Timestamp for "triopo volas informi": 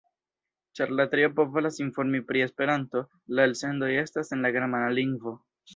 1.11-2.23